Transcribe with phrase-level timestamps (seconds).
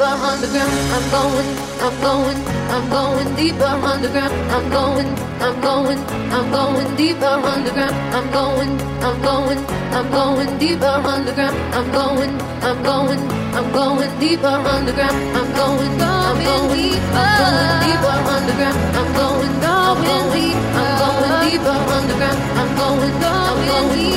[0.00, 0.72] deeper underground.
[0.96, 1.48] I'm going,
[1.84, 2.38] I'm going,
[2.72, 4.32] I'm going deeper underground.
[4.50, 5.08] I'm going,
[5.44, 5.98] I'm going,
[6.32, 7.94] I'm going deeper underground.
[8.16, 9.58] I'm going, I'm going,
[9.92, 11.56] I'm going deeper underground.
[11.76, 12.32] I'm going,
[12.64, 13.20] I'm going,
[13.52, 15.16] I'm going deeper underground.
[15.36, 18.80] I'm going, I'm going, I'm going deeper underground.
[18.96, 22.40] I'm going, I'm going, I'm going deeper underground.
[22.56, 24.16] I'm going, I'm going,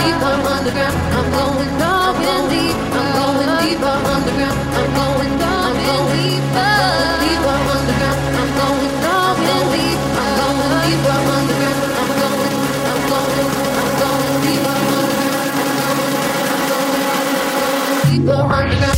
[0.00, 0.96] deeper underground.
[1.16, 4.35] I'm going, I'm going deeper underground.
[18.66, 18.95] Africa.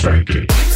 [0.00, 0.69] spank it.